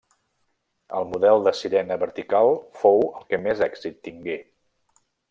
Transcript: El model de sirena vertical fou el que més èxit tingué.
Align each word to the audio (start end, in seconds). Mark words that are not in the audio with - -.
El 0.99 1.05
model 1.11 1.43
de 1.47 1.53
sirena 1.59 1.97
vertical 2.05 2.49
fou 2.85 3.05
el 3.11 3.29
que 3.35 3.41
més 3.45 3.63
èxit 3.67 4.01
tingué. 4.09 4.39